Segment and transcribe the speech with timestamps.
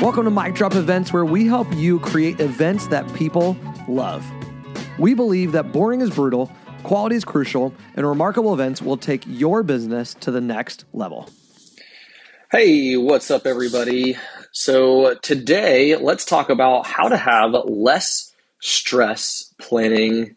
[0.00, 3.54] Welcome to Mic Drop Events, where we help you create events that people
[3.86, 4.24] love.
[4.98, 6.50] We believe that boring is brutal,
[6.84, 11.28] quality is crucial, and remarkable events will take your business to the next level.
[12.50, 14.16] Hey, what's up, everybody?
[14.52, 20.34] So, today let's talk about how to have less stress planning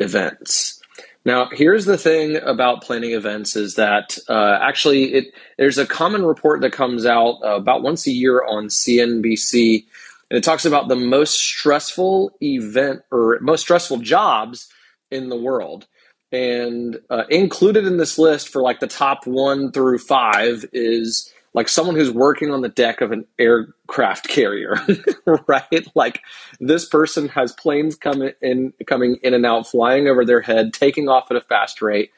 [0.00, 0.81] events.
[1.24, 6.24] Now, here's the thing about planning events is that uh, actually it there's a common
[6.24, 9.84] report that comes out uh, about once a year on CNBC,
[10.30, 14.68] and it talks about the most stressful event or most stressful jobs
[15.10, 15.86] in the world.
[16.32, 21.68] And uh, included in this list for like the top one through five is like
[21.68, 24.76] someone who's working on the deck of an aircraft carrier,
[25.46, 25.86] right?
[25.94, 26.22] Like
[26.60, 31.08] this person has planes coming in, coming in and out, flying over their head, taking
[31.08, 32.10] off at a fast rate.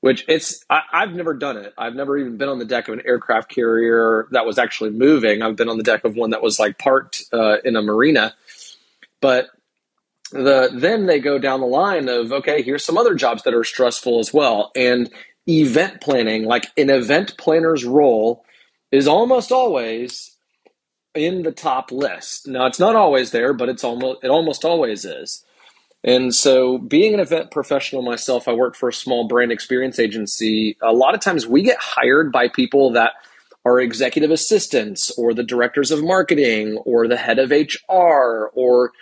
[0.00, 1.72] Which it's I, have never done it.
[1.78, 5.40] I've never even been on the deck of an aircraft carrier that was actually moving.
[5.40, 8.34] I've been on the deck of one that was like parked uh, in a marina.
[9.22, 9.48] But
[10.30, 13.64] the then they go down the line of okay, here's some other jobs that are
[13.64, 15.10] stressful as well, and
[15.48, 18.44] event planning, like an event planner's role,
[18.90, 20.36] is almost always
[21.14, 22.48] in the top list.
[22.48, 25.44] Now it's not always there, but it's almost it almost always is.
[26.04, 30.76] And so, being an event professional myself, I work for a small brand experience agency.
[30.82, 33.12] A lot of times, we get hired by people that
[33.64, 38.92] are executive assistants, or the directors of marketing, or the head of HR, or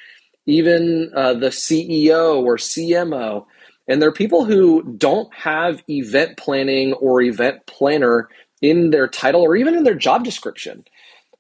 [0.46, 3.46] even uh, the CEO or CMO.
[3.88, 8.28] And there are people who don't have event planning or event planner
[8.60, 10.84] in their title or even in their job description.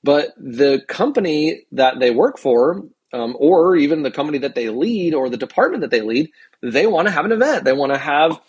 [0.02, 5.14] But the company that they work for, um, or even the company that they lead
[5.14, 6.30] or the department that they lead,
[6.62, 7.64] they want to have an event.
[7.64, 8.40] They want to have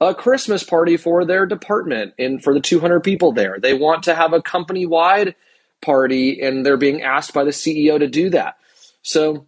[0.00, 3.58] a Christmas party for their department and for the 200 people there.
[3.60, 5.34] They want to have a company wide
[5.82, 8.56] party and they're being asked by the CEO to do that.
[9.02, 9.46] So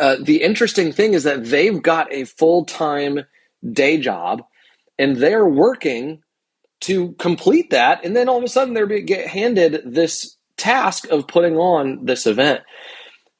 [0.00, 3.20] uh, the interesting thing is that they've got a full time
[3.72, 4.42] day job
[4.98, 6.22] and they're working
[6.80, 8.04] to complete that.
[8.04, 12.26] And then all of a sudden they're get handed this task of putting on this
[12.26, 12.60] event.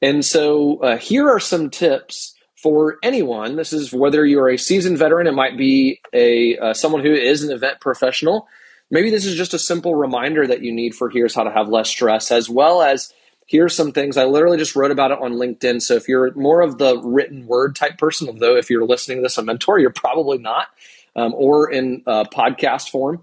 [0.01, 3.55] And so uh, here are some tips for anyone.
[3.55, 7.43] This is whether you're a seasoned veteran, it might be a uh, someone who is
[7.43, 8.47] an event professional.
[8.91, 11.69] Maybe this is just a simple reminder that you need for here's how to have
[11.69, 13.13] less stress, as well as
[13.45, 14.17] here's some things.
[14.17, 15.81] I literally just wrote about it on LinkedIn.
[15.81, 19.23] So if you're more of the written word type person, although if you're listening to
[19.23, 20.67] this a mentor, you're probably not,
[21.15, 23.21] um, or in uh, podcast form.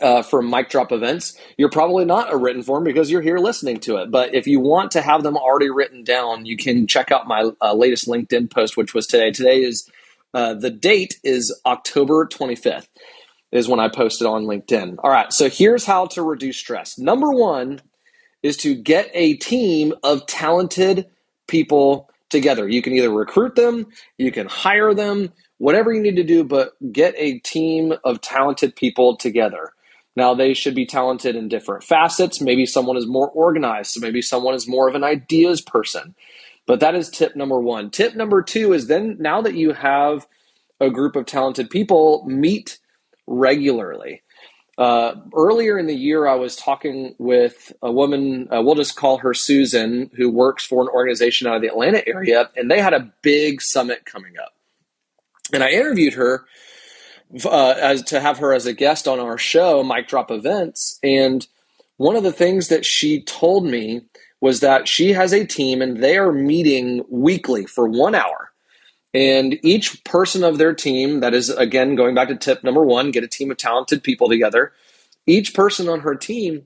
[0.00, 3.78] Uh, for mic drop events, you're probably not a written form because you're here listening
[3.78, 4.10] to it.
[4.10, 7.50] But if you want to have them already written down, you can check out my
[7.60, 9.30] uh, latest LinkedIn post, which was today.
[9.30, 9.88] Today is
[10.32, 12.88] uh, the date is October 25th,
[13.52, 14.96] is when I posted on LinkedIn.
[15.04, 16.98] All right, so here's how to reduce stress.
[16.98, 17.82] Number one
[18.42, 21.08] is to get a team of talented
[21.46, 22.68] people together.
[22.68, 23.86] You can either recruit them,
[24.18, 28.74] you can hire them, whatever you need to do, but get a team of talented
[28.74, 29.72] people together.
[30.16, 32.40] Now, they should be talented in different facets.
[32.40, 36.14] Maybe someone is more organized, so maybe someone is more of an ideas person.
[36.66, 37.90] But that is tip number one.
[37.90, 40.26] Tip number two is then now that you have
[40.80, 42.78] a group of talented people, meet
[43.26, 44.22] regularly.
[44.82, 49.18] Uh, earlier in the year, I was talking with a woman, uh, we'll just call
[49.18, 52.92] her Susan, who works for an organization out of the Atlanta area, and they had
[52.92, 54.54] a big summit coming up.
[55.52, 56.46] And I interviewed her
[57.44, 60.98] uh, as to have her as a guest on our show, Mic Drop Events.
[61.00, 61.46] And
[61.98, 64.00] one of the things that she told me
[64.40, 68.51] was that she has a team and they are meeting weekly for one hour
[69.14, 73.10] and each person of their team, that is, again, going back to tip number one,
[73.10, 74.72] get a team of talented people together.
[75.26, 76.64] Each person on her team,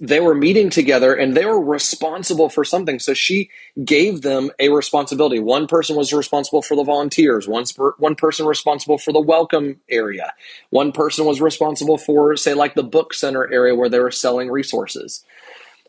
[0.00, 2.98] they were meeting together and they were responsible for something.
[2.98, 3.50] So she
[3.84, 5.38] gave them a responsibility.
[5.38, 7.64] One person was responsible for the volunteers, one,
[7.98, 10.32] one person responsible for the welcome area,
[10.70, 14.50] one person was responsible for, say, like the book center area where they were selling
[14.50, 15.24] resources.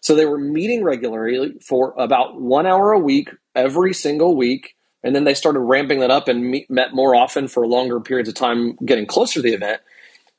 [0.02, 5.16] So they were meeting regularly for about one hour a week, every single week and
[5.16, 8.36] then they started ramping that up and meet, met more often for longer periods of
[8.36, 9.81] time, getting closer to the event.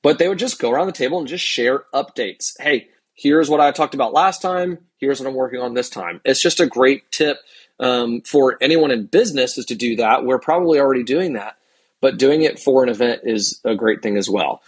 [0.02, 2.58] But they would just go around the table and just share updates.
[2.60, 4.78] Hey, here's what I talked about last time.
[4.98, 6.20] Here's what I'm working on this time.
[6.24, 7.38] It's just a great tip
[7.78, 10.24] um, for anyone in business is to do that.
[10.24, 11.56] We're probably already doing that,
[12.00, 14.62] but doing it for an event is a great thing as well.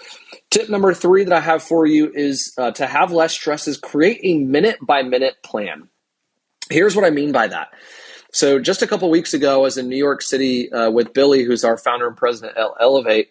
[0.51, 3.77] Tip number three that I have for you is uh, to have less stress is
[3.77, 5.89] create a minute by minute plan.
[6.71, 7.69] Here's what I mean by that.
[8.33, 11.45] So just a couple weeks ago, I was in New York City uh, with Billy,
[11.45, 13.31] who's our founder and president at Elevate,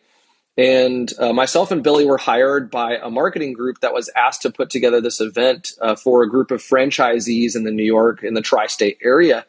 [0.58, 4.52] And uh, myself and Billy were hired by a marketing group that was asked to
[4.52, 8.36] put together this event uh, for a group of franchisees in the New York, in
[8.36, 9.46] the tri state area.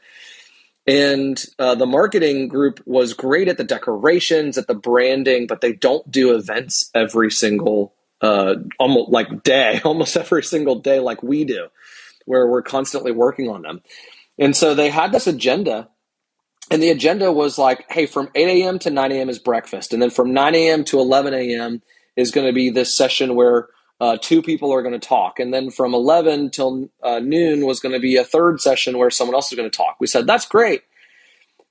[0.87, 5.73] And uh, the marketing group was great at the decorations, at the branding, but they
[5.75, 11.45] don't do events every single, uh, almost like day, almost every single day, like we
[11.45, 11.69] do,
[12.27, 13.83] where we're constantly working on them.
[14.43, 15.89] And so they had this agenda
[16.69, 18.81] and the agenda was like, hey, from 8 a.m.
[18.81, 19.29] to 9 a.m.
[19.29, 19.93] is breakfast.
[19.93, 20.83] And then from 9 a.m.
[20.87, 21.81] to 11 a.m.
[22.17, 23.69] is going to be this session where
[24.01, 25.39] uh, two people are going to talk.
[25.39, 29.11] And then from 11 till uh, noon was going to be a third session where
[29.11, 29.99] someone else is going to talk.
[30.01, 30.83] We said, that's great.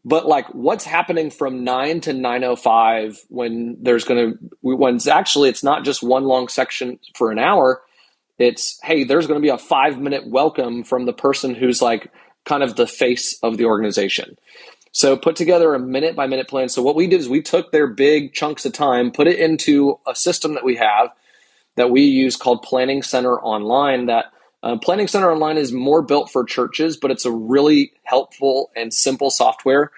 [0.05, 5.49] But like, what's happening from 9 to 9.05 when there's going to, when it's actually,
[5.49, 7.81] it's not just one long section for an hour.
[8.39, 12.09] It's, hey, there's going to be a five minute welcome from the person who's like
[12.45, 14.37] kind of the face of the organization.
[14.91, 16.69] So put together a minute by minute plan.
[16.69, 19.99] So what we did is we took their big chunks of time, put it into
[20.05, 21.11] a system that we have
[21.75, 24.07] that we use called Planning Center Online.
[24.07, 24.25] That
[24.63, 28.93] uh, Planning Center Online is more built for churches, but it's a really helpful and
[28.93, 29.91] simple software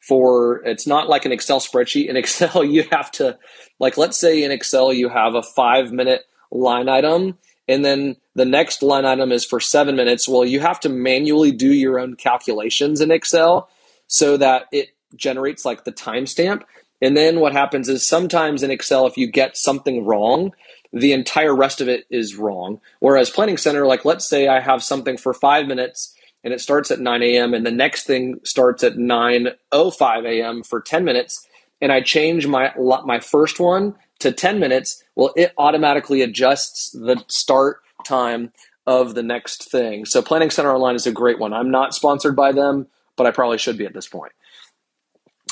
[0.00, 0.62] for.
[0.64, 2.08] It's not like an Excel spreadsheet.
[2.08, 3.38] In Excel, you have to,
[3.78, 7.36] like, let's say in Excel you have a five minute line item,
[7.68, 10.26] and then the next line item is for seven minutes.
[10.26, 13.68] Well, you have to manually do your own calculations in Excel
[14.06, 16.62] so that it generates like the timestamp.
[17.00, 20.52] And then what happens is sometimes in Excel, if you get something wrong,
[20.92, 22.80] the entire rest of it is wrong.
[23.00, 26.90] Whereas Planning Center, like let's say I have something for five minutes and it starts
[26.90, 27.52] at 9 a.m.
[27.52, 30.62] and the next thing starts at 9:05 a.m.
[30.62, 31.46] for 10 minutes,
[31.80, 37.22] and I change my my first one to 10 minutes, well, it automatically adjusts the
[37.28, 38.52] start time
[38.86, 40.04] of the next thing.
[40.04, 41.52] So Planning Center Online is a great one.
[41.52, 42.88] I'm not sponsored by them
[43.18, 44.32] but I probably should be at this point.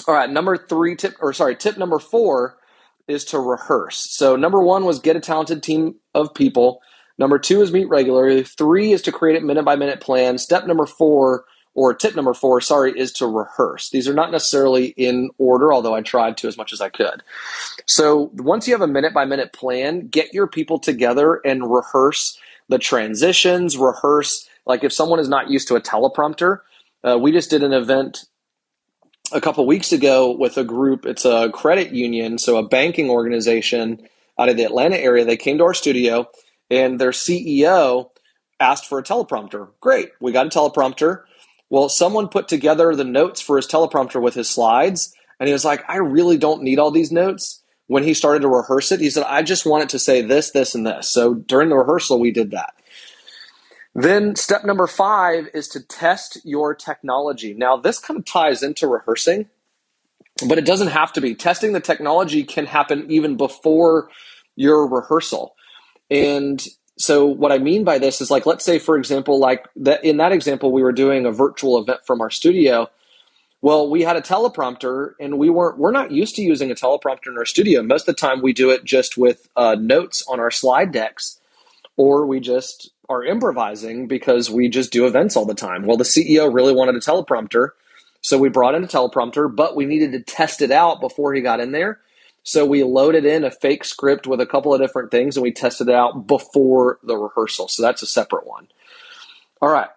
[0.09, 2.57] All right, number three tip, or sorry, tip number four
[3.09, 4.07] is to rehearse.
[4.17, 6.81] So number one was get a talented team of people.
[7.19, 8.45] Number two is meet regularly.
[8.45, 10.39] Three is to create a minute by minute plan.
[10.39, 11.45] Step number four,
[11.77, 13.91] or tip number four, sorry, is to rehearse.
[13.91, 17.23] These are not necessarily in order, although I tried to as much as I could.
[17.85, 22.39] So once you have a minute by minute plan, get your people together and rehearse
[22.71, 26.61] the transitions, rehearse, like if someone is not used to a teleprompter,
[27.05, 28.25] uh, we just did an event
[29.31, 31.05] a couple weeks ago with a group.
[31.05, 34.09] It's a credit union, so a banking organization
[34.39, 35.27] out of the Atlanta area.
[35.27, 36.31] They came to our studio,
[36.71, 38.11] and their CEO
[38.59, 39.69] asked for a teleprompter.
[39.81, 41.25] Great, we got a teleprompter.
[41.69, 45.65] Well, someone put together the notes for his teleprompter with his slides, and he was
[45.65, 47.63] like, I really don't need all these notes.
[47.89, 50.51] When he started to rehearse it, he said, I just want it to say this,
[50.51, 51.13] this, and this.
[51.13, 52.75] So during the rehearsal, we did that.
[53.95, 57.55] Then step number five is to test your technology.
[57.55, 59.47] Now, this kind of ties into rehearsing,
[60.47, 61.35] but it doesn't have to be.
[61.35, 64.11] Testing the technology can happen even before
[64.55, 65.55] your rehearsal.
[66.11, 66.63] And
[66.99, 70.17] so what I mean by this is like, let's say, for example, like that in
[70.17, 72.89] that example, we were doing a virtual event from our studio.
[73.61, 77.29] Well, we had a teleprompter and we weren't, we're not used to using a teleprompter
[77.29, 77.83] in our studio.
[77.83, 81.41] Most of the time we do it just with uh, notes on our slide decks
[81.97, 85.85] or we just are improvising because we just do events all the time.
[85.85, 87.71] Well, the CEO really wanted a teleprompter,
[88.21, 91.41] so we brought in a teleprompter, but we needed to test it out before he
[91.41, 92.01] got in there.
[92.47, 95.51] So we loaded in a fake script with a couple of different things and we
[95.51, 97.67] tested it out before the rehearsal.
[97.67, 98.69] So that's a separate one.
[99.61, 99.89] All right.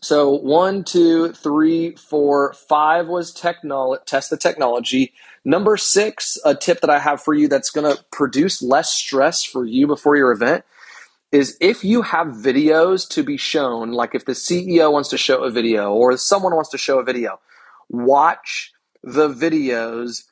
[0.00, 4.02] So one, two, three, four, five was technology.
[4.06, 5.14] Test the technology.
[5.44, 9.42] Number six, a tip that I have for you that's going to produce less stress
[9.42, 10.64] for you before your event
[11.32, 15.42] is if you have videos to be shown, like if the CEO wants to show
[15.42, 17.40] a video or someone wants to show a video,
[17.88, 18.72] watch
[19.02, 20.22] the videos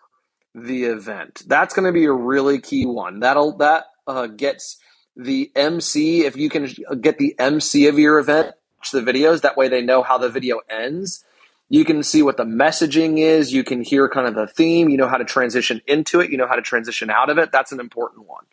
[0.54, 1.42] the event.
[1.46, 3.20] That's going to be a really key one.
[3.20, 4.78] That'll that uh, gets
[5.16, 9.56] the MC if you can get the MC of your event watch the videos that
[9.56, 11.24] way they know how the video ends.
[11.68, 14.98] You can see what the messaging is, you can hear kind of the theme, you
[14.98, 17.50] know how to transition into it, you know how to transition out of it.
[17.52, 18.44] That's an important one.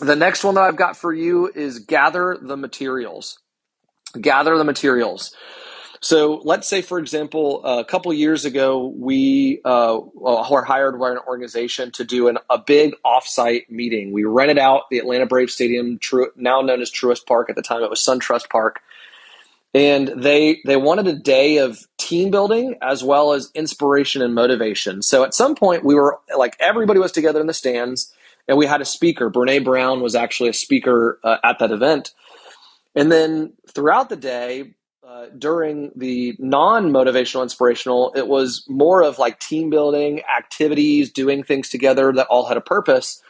[0.00, 3.38] The next one that I've got for you is gather the materials.
[4.20, 5.34] Gather the materials.
[6.00, 11.18] So let's say, for example, a couple years ago, we uh, were hired by an
[11.26, 14.12] organization to do an, a big offsite meeting.
[14.12, 15.98] We rented out the Atlanta Braves Stadium,
[16.36, 17.50] now known as Truist Park.
[17.50, 18.80] At the time, it was SunTrust Park,
[19.74, 25.02] and they they wanted a day of team building as well as inspiration and motivation.
[25.02, 28.12] So at some point, we were like everybody was together in the stands
[28.48, 29.30] and we had a speaker.
[29.30, 32.12] Brene Brown was actually a speaker uh, at that event.
[32.94, 34.74] And then throughout the day,
[35.06, 41.44] uh, during the non motivational inspirational, it was more of like team building activities, doing
[41.44, 43.22] things together that all had a purpose.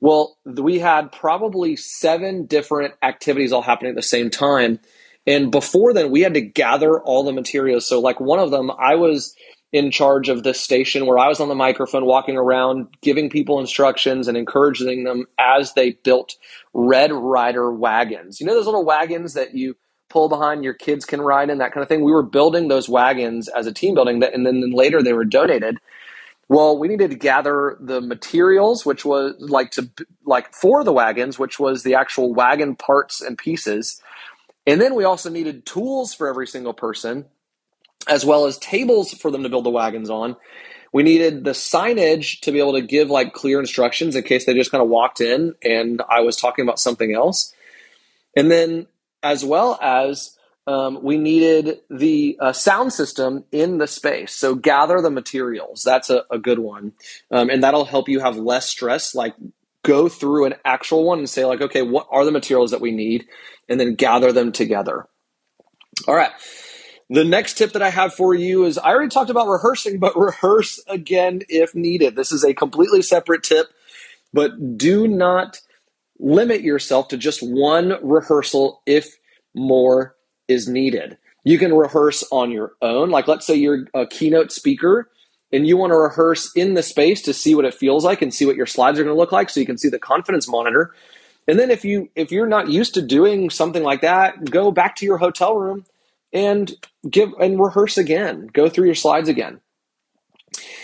[0.00, 4.80] Well, we had probably seven different activities all happening at the same time.
[5.24, 7.88] And before then, we had to gather all the materials.
[7.88, 9.36] So, like one of them, I was
[9.72, 13.60] in charge of this station where I was on the microphone walking around, giving people
[13.60, 16.34] instructions and encouraging them as they built
[16.72, 18.40] Red Rider wagons.
[18.40, 19.76] You know, those little wagons that you
[20.14, 22.04] pull behind your kids can ride in, that kind of thing.
[22.04, 25.12] We were building those wagons as a team building, that, and then, then later they
[25.12, 25.78] were donated.
[26.48, 29.90] Well, we needed to gather the materials, which was like to
[30.24, 34.00] like for the wagons, which was the actual wagon parts and pieces.
[34.68, 37.24] And then we also needed tools for every single person,
[38.06, 40.36] as well as tables for them to build the wagons on.
[40.92, 44.54] We needed the signage to be able to give like clear instructions in case they
[44.54, 47.52] just kind of walked in and I was talking about something else.
[48.36, 48.86] And then
[49.24, 54.34] as well as um, we needed the uh, sound system in the space.
[54.34, 55.82] So gather the materials.
[55.82, 56.92] That's a, a good one.
[57.30, 59.14] Um, and that'll help you have less stress.
[59.14, 59.34] Like
[59.82, 62.92] go through an actual one and say, like, okay, what are the materials that we
[62.92, 63.26] need?
[63.68, 65.06] And then gather them together.
[66.06, 66.32] All right.
[67.10, 70.16] The next tip that I have for you is I already talked about rehearsing, but
[70.16, 72.14] rehearse again if needed.
[72.14, 73.68] This is a completely separate tip,
[74.32, 75.60] but do not
[76.18, 79.16] limit yourself to just one rehearsal if
[79.54, 80.14] more
[80.48, 81.18] is needed.
[81.44, 83.10] You can rehearse on your own.
[83.10, 85.10] Like, let's say you're a keynote speaker
[85.52, 88.32] and you want to rehearse in the space to see what it feels like and
[88.32, 90.48] see what your slides are going to look like so you can see the confidence
[90.48, 90.94] monitor.
[91.46, 94.96] And then if you if you're not used to doing something like that, go back
[94.96, 95.84] to your hotel room
[96.32, 96.74] and
[97.08, 98.48] give and rehearse again.
[98.52, 99.60] Go through your slides again.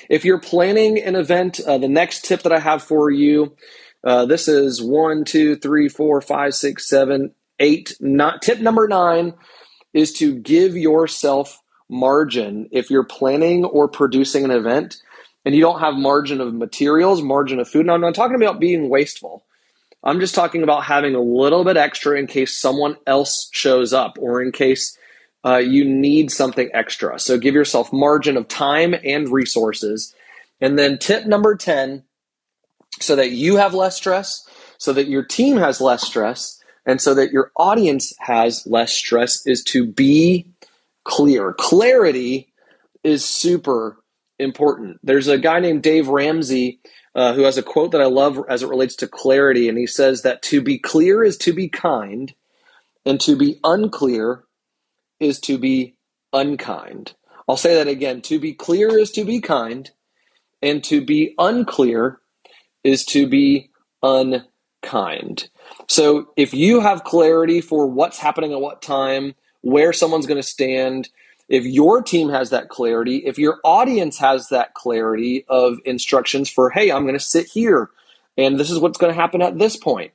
[0.08, 3.56] If you're planning an event, uh, the next tip that I have for you
[4.04, 7.96] uh, this is one, two, three, four, five, six, seven, eight.
[8.00, 9.34] Not, tip number nine
[9.92, 15.02] is to give yourself margin if you're planning or producing an event
[15.44, 17.86] and you don't have margin of materials, margin of food.
[17.86, 19.44] Now, I'm not talking about being wasteful.
[20.02, 24.16] I'm just talking about having a little bit extra in case someone else shows up
[24.18, 24.96] or in case
[25.44, 27.18] uh, you need something extra.
[27.18, 30.14] So give yourself margin of time and resources.
[30.60, 32.04] And then tip number 10
[32.98, 34.46] so that you have less stress,
[34.78, 39.46] so that your team has less stress, and so that your audience has less stress
[39.46, 40.46] is to be
[41.04, 41.52] clear.
[41.52, 42.52] Clarity
[43.04, 43.98] is super
[44.38, 44.98] important.
[45.02, 46.80] There's a guy named Dave Ramsey
[47.14, 49.86] uh, who has a quote that I love as it relates to clarity, and he
[49.86, 52.32] says that to be clear is to be kind,
[53.04, 54.44] and to be unclear
[55.18, 55.96] is to be
[56.32, 57.14] unkind.
[57.48, 58.22] I'll say that again.
[58.22, 59.90] To be clear is to be kind,
[60.62, 62.19] and to be unclear
[62.84, 63.70] is to be
[64.02, 65.48] unkind.
[65.88, 70.46] So if you have clarity for what's happening at what time, where someone's going to
[70.46, 71.08] stand,
[71.48, 76.70] if your team has that clarity, if your audience has that clarity of instructions for,
[76.70, 77.90] hey, I'm going to sit here
[78.36, 80.12] and this is what's going to happen at this point,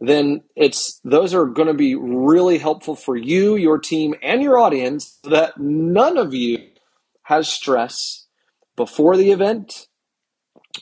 [0.00, 4.58] then it's those are going to be really helpful for you, your team, and your
[4.58, 6.58] audience that none of you
[7.24, 8.26] has stress
[8.76, 9.88] before the event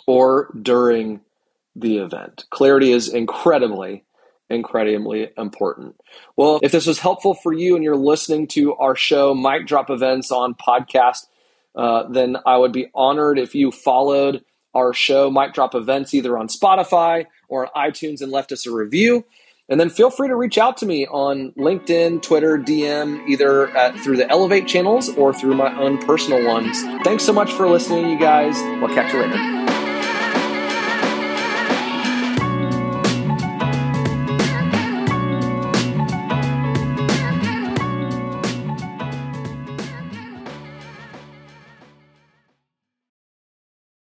[0.07, 1.21] or during
[1.77, 2.45] the event.
[2.51, 4.05] Clarity is incredibly,
[4.51, 5.97] incredibly important.
[6.37, 9.91] Well, if this was helpful for you and you're listening to our show, Mic Drop
[9.91, 11.27] Events on podcast,
[11.75, 16.37] uh, then I would be honored if you followed our show, Mic Drop Events, either
[16.37, 19.25] on Spotify or on iTunes and left us a review.
[19.71, 23.99] And then feel free to reach out to me on LinkedIn, Twitter, DM, either at,
[23.99, 26.83] through the Elevate channels or through my own personal ones.
[27.05, 28.55] Thanks so much for listening, you guys.
[28.81, 29.78] We'll catch you later.